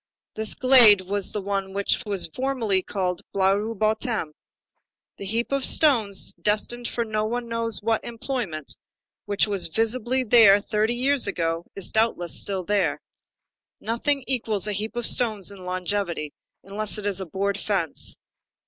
[0.33, 4.33] This glade was the one which was formerly called the Blaru bottom.
[5.17, 8.75] The heap of stones, destined for no one knows what employment,
[9.27, 12.99] which was visible there thirty years ago, is doubtless still there.
[13.79, 16.33] Nothing equals a heap of stones in longevity,
[16.63, 18.15] unless it is a board fence.